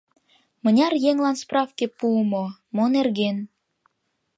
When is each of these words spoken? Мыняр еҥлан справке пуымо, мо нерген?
Мыняр 0.63 0.93
еҥлан 1.09 1.35
справке 1.41 1.85
пуымо, 1.97 2.45
мо 2.75 2.85
нерген? 2.95 3.37